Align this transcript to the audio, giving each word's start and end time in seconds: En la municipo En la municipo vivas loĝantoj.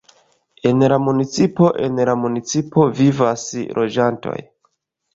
En 0.69 0.85
la 0.93 0.97
municipo 1.07 1.69
En 1.89 2.03
la 2.11 2.17
municipo 2.23 2.89
vivas 3.03 3.47
loĝantoj. 3.81 4.39